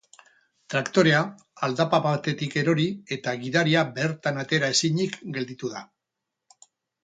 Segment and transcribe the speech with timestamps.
[0.73, 1.19] Traktorea
[1.67, 5.89] aldapa batetik erori eta gidaria bertan atera ezinik gelditu da.